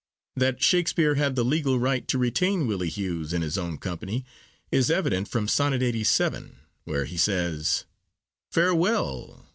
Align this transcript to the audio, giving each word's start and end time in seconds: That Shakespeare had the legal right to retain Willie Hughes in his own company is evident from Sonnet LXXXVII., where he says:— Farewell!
That 0.35 0.63
Shakespeare 0.63 1.13
had 1.13 1.35
the 1.35 1.45
legal 1.45 1.77
right 1.77 2.07
to 2.07 2.17
retain 2.17 2.65
Willie 2.65 2.89
Hughes 2.89 3.33
in 3.33 3.43
his 3.43 3.55
own 3.55 3.77
company 3.77 4.25
is 4.71 4.89
evident 4.89 5.27
from 5.27 5.47
Sonnet 5.47 5.83
LXXXVII., 5.83 6.55
where 6.85 7.05
he 7.05 7.17
says:— 7.17 7.85
Farewell! 8.49 9.45